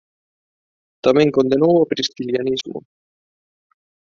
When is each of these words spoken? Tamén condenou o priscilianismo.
Tamén 1.05 1.33
condenou 1.37 1.73
o 1.79 1.89
priscilianismo. 1.91 2.77